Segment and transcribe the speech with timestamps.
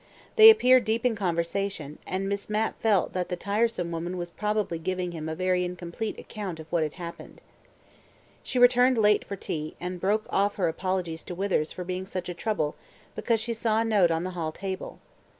[0.35, 4.79] They appeared deep in conversation, and Miss Mapp felt that the tiresome woman was probably
[4.79, 7.39] giving him a very incomplete account of what had happened.
[8.41, 12.29] She returned late for tea, and broke off her apologies to Withers for being such
[12.29, 12.75] a trouble
[13.15, 14.97] because she saw a note on the hall table.